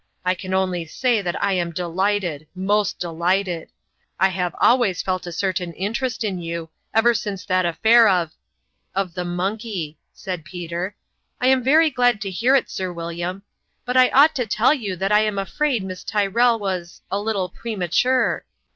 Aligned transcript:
I 0.25 0.33
can 0.33 0.51
only 0.51 0.85
say 0.85 1.21
that 1.21 1.43
I 1.43 1.53
am 1.53 1.69
delighted 1.71 2.47
most 2.55 2.97
delighted! 2.97 3.69
I 4.19 4.29
have 4.29 4.55
always 4.59 5.03
felt 5.03 5.27
a 5.27 5.33
warm 5.43 5.75
interest 5.77 6.23
in 6.23 6.39
you, 6.39 6.71
ever 6.91 7.13
since 7.13 7.45
that 7.45 7.67
affair 7.67 8.09
of" 8.09 8.31
Of 8.95 9.13
the 9.13 9.23
monkey," 9.25 9.99
said 10.11 10.43
Peter." 10.43 10.95
I 11.39 11.49
am 11.49 11.63
very 11.63 11.91
glad 11.91 12.19
to 12.21 12.31
hear 12.31 12.55
it, 12.55 12.67
Sir 12.67 12.91
William; 12.91 13.43
but 13.85 13.93
but 13.93 13.97
I 13.97 14.09
ought 14.09 14.33
to 14.37 14.47
tell 14.47 14.73
you 14.73 14.95
that 14.95 15.11
I 15.11 15.19
am 15.19 15.37
afraid 15.37 15.83
Miss 15.83 16.03
Tyrrell 16.03 16.57
was 16.57 17.03
a 17.11 17.19
little 17.21 17.49
premature. 17.49 18.43